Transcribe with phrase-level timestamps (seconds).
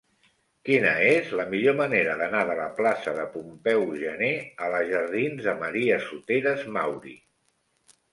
[0.67, 4.31] Quina és la millor manera d'anar de la plaça de Pompeu Gener
[4.65, 7.15] a la jardins de Maria Soteras Mauri?